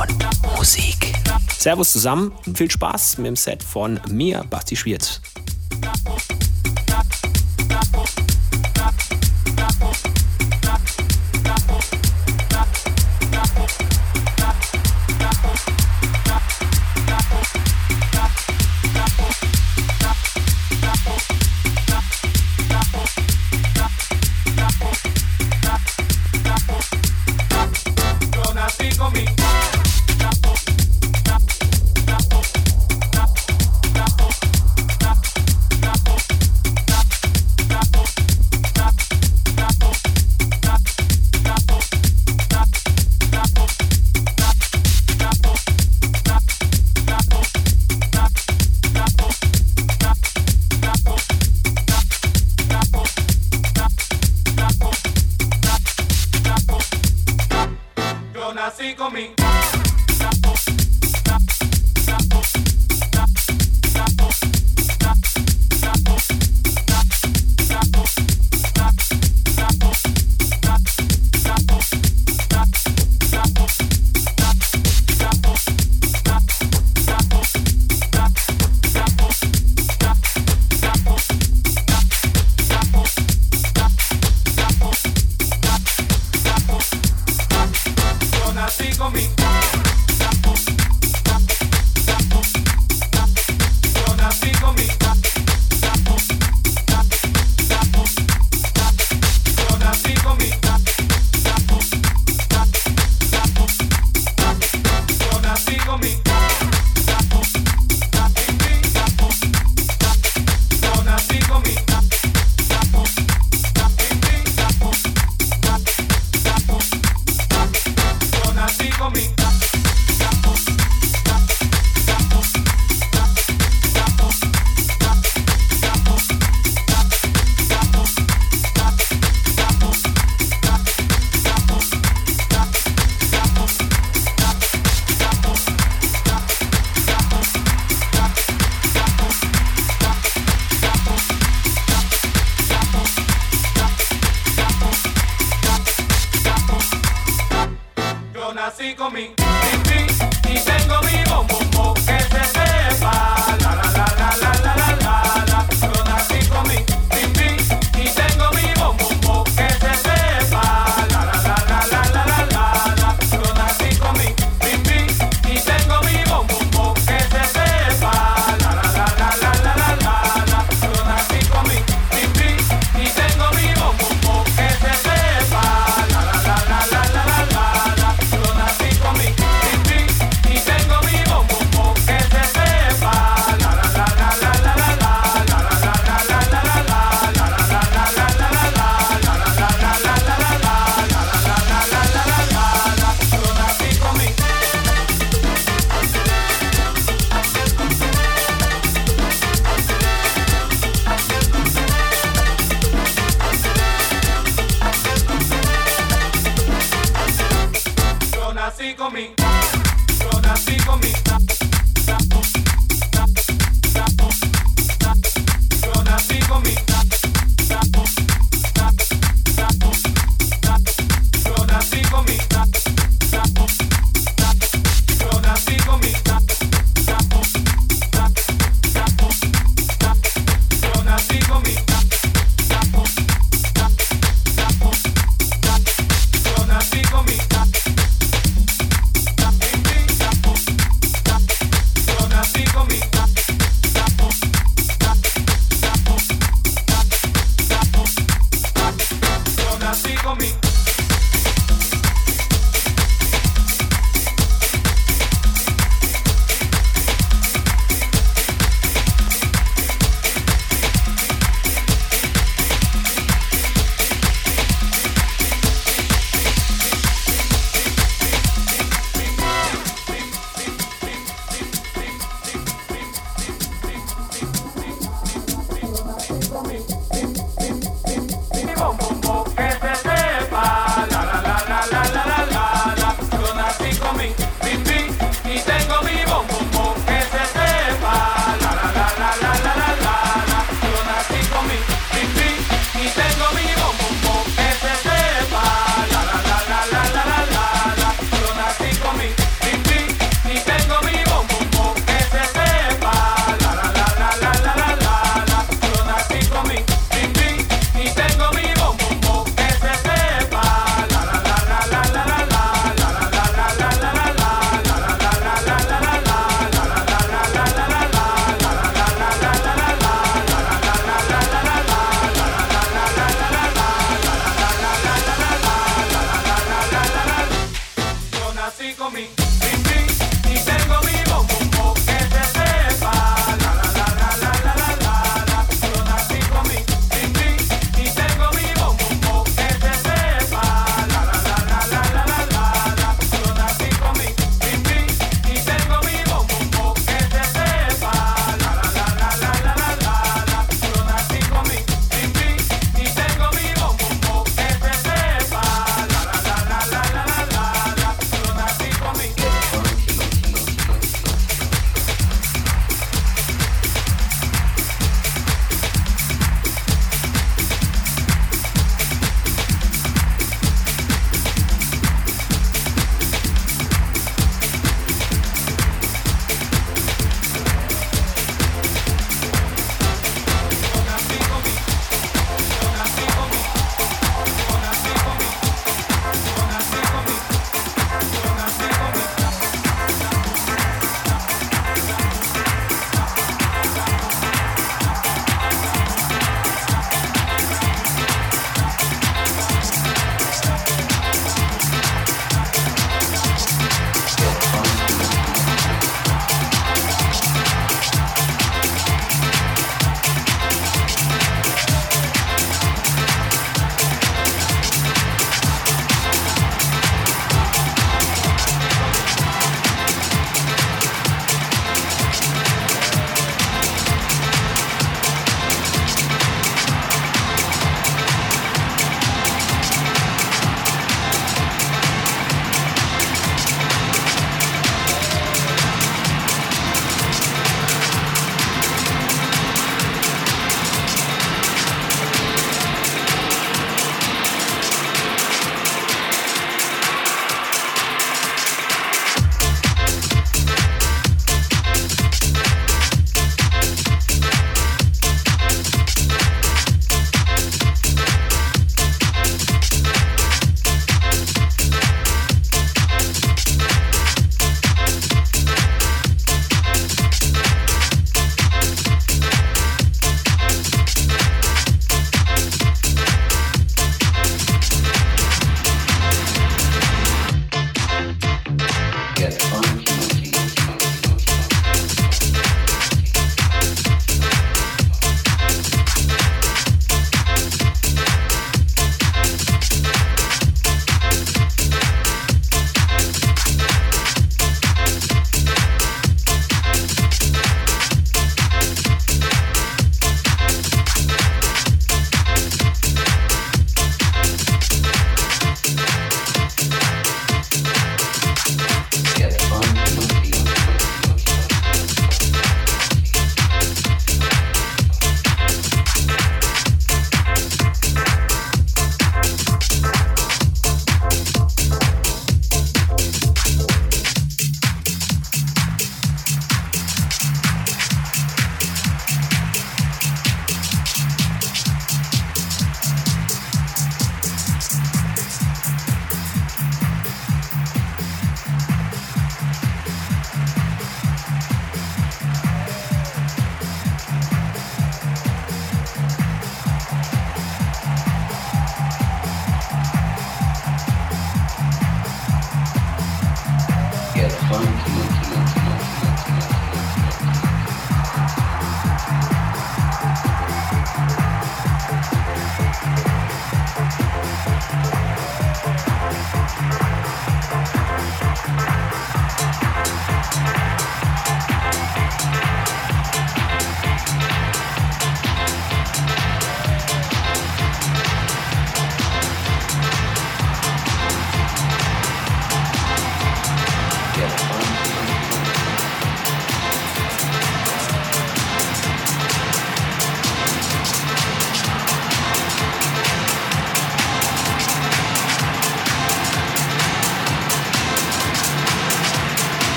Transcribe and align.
und 0.00 0.56
Musik. 0.56 1.14
Servus 1.58 1.92
zusammen, 1.92 2.32
viel 2.54 2.70
Spaß 2.70 3.18
mit 3.18 3.26
dem 3.26 3.36
Set 3.36 3.62
von 3.62 4.00
mir, 4.08 4.44
Basti 4.48 4.76
Schwierz. 4.76 5.20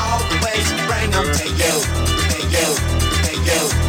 always 0.00 0.66
bring 0.88 1.10
them 1.10 1.28
to 1.40 1.46
you, 1.60 1.74
to 2.32 2.38
you, 2.54 2.68
to 3.24 3.32
you. 3.48 3.79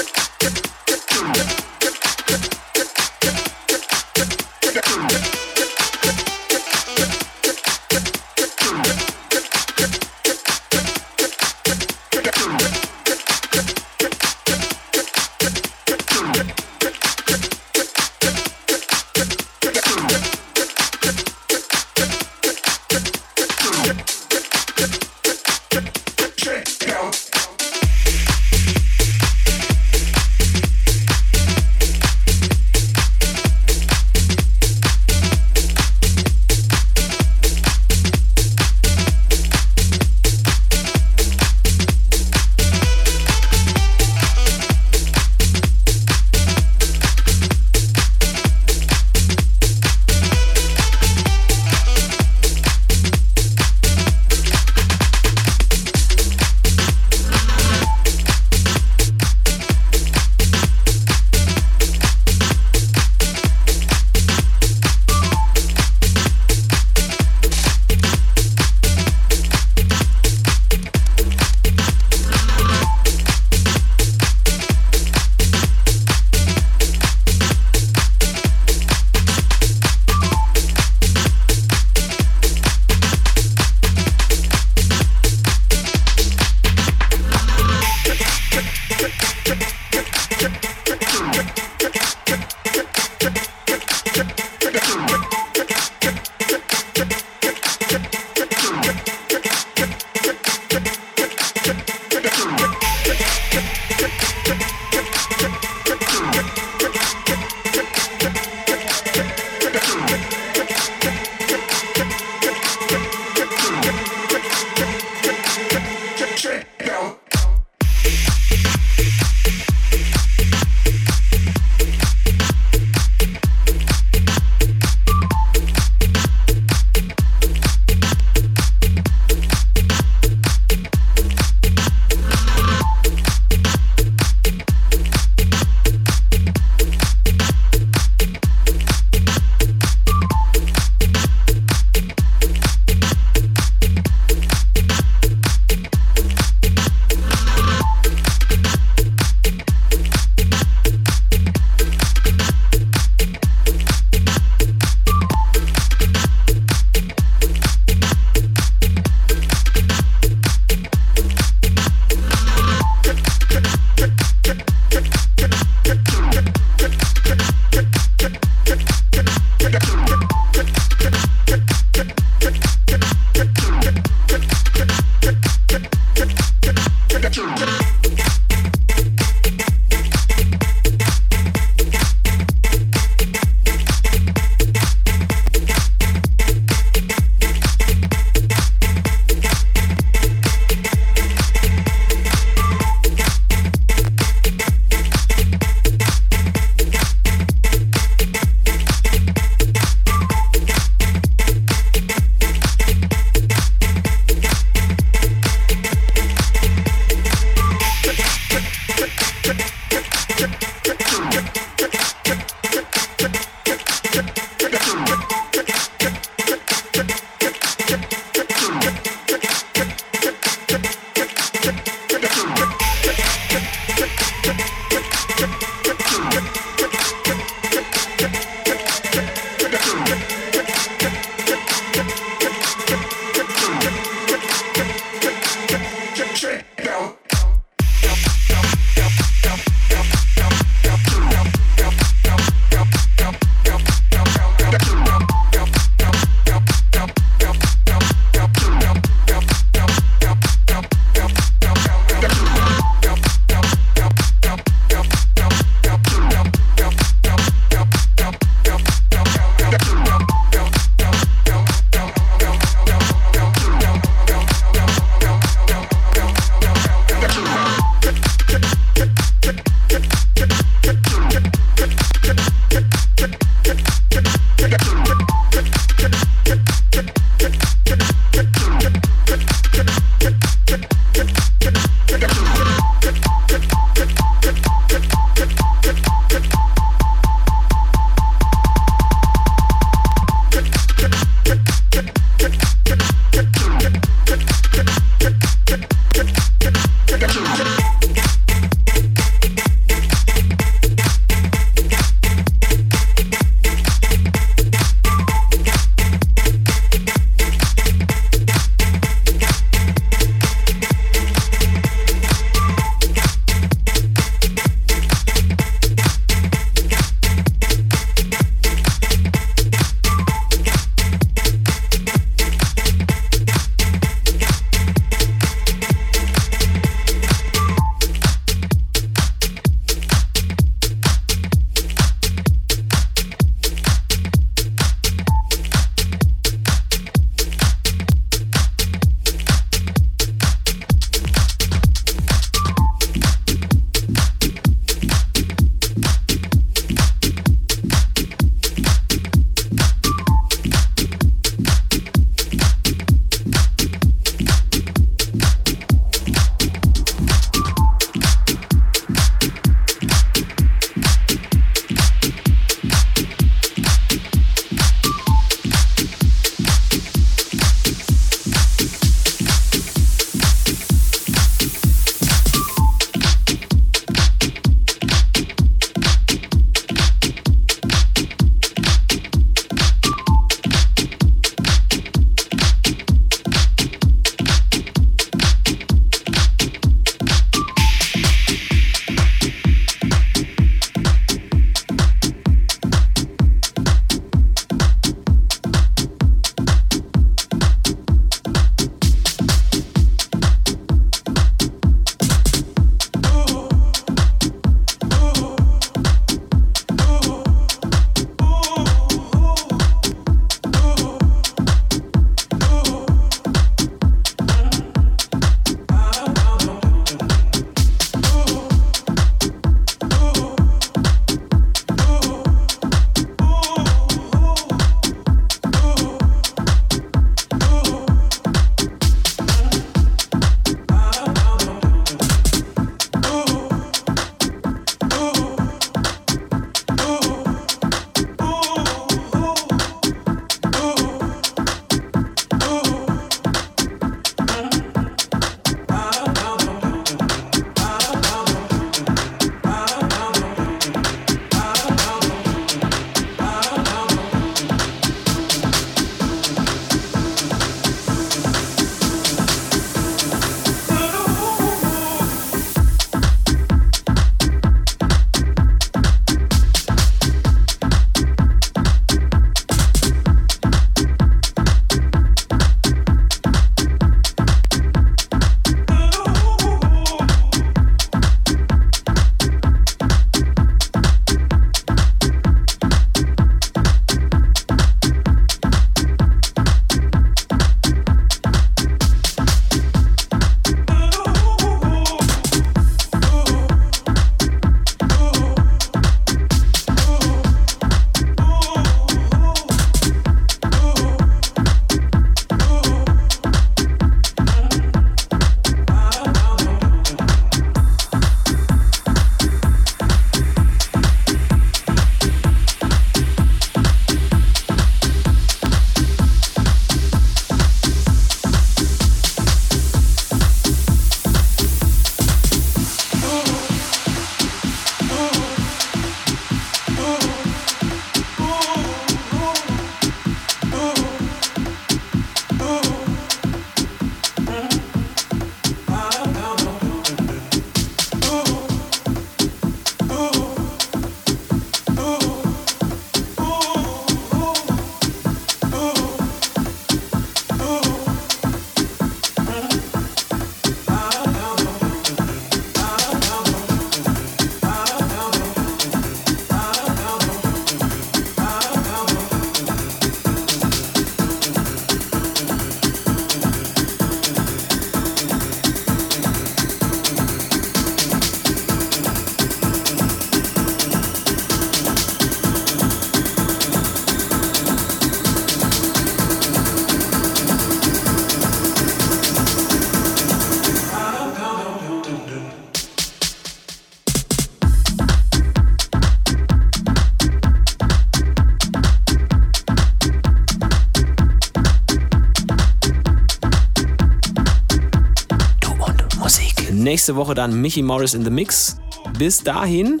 Nächste 596.94 597.16
Woche 597.16 597.34
dann 597.34 597.60
Mickey 597.60 597.82
Morris 597.82 598.14
in 598.14 598.22
the 598.22 598.30
Mix. 598.30 598.76
Bis 599.18 599.42
dahin, 599.42 600.00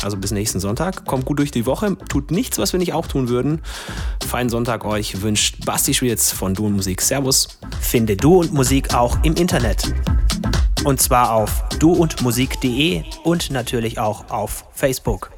also 0.00 0.16
bis 0.16 0.30
nächsten 0.30 0.60
Sonntag, 0.60 1.06
kommt 1.06 1.24
gut 1.24 1.40
durch 1.40 1.50
die 1.50 1.66
Woche, 1.66 1.96
tut 2.08 2.30
nichts, 2.30 2.56
was 2.56 2.72
wir 2.72 2.78
nicht 2.78 2.92
auch 2.92 3.08
tun 3.08 3.28
würden. 3.28 3.62
Feinen 4.24 4.48
Sonntag 4.48 4.84
euch 4.84 5.22
wünscht 5.22 5.66
Basti 5.66 5.92
Schwierz 5.92 6.30
von 6.30 6.54
Du 6.54 6.66
und 6.66 6.76
Musik. 6.76 7.02
Servus. 7.02 7.58
Finde 7.80 8.16
Du 8.16 8.38
und 8.38 8.54
Musik 8.54 8.94
auch 8.94 9.18
im 9.24 9.34
Internet. 9.34 9.92
Und 10.84 11.02
zwar 11.02 11.32
auf 11.32 11.64
duundmusik.de 11.80 13.02
und 13.24 13.50
natürlich 13.50 13.98
auch 13.98 14.30
auf 14.30 14.66
Facebook. 14.70 15.33